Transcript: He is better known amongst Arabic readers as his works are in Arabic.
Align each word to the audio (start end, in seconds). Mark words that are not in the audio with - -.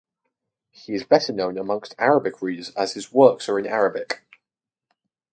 He 0.71 0.95
is 0.95 1.03
better 1.03 1.31
known 1.31 1.59
amongst 1.59 1.93
Arabic 1.99 2.41
readers 2.41 2.71
as 2.73 2.93
his 2.93 3.13
works 3.13 3.47
are 3.47 3.59
in 3.59 3.67
Arabic. 3.67 4.23